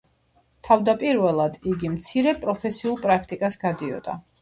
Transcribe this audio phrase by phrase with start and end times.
[0.67, 4.23] თავდაპირველად იგი მცირე პროფესიულ პრაქტიკას გადიოდა.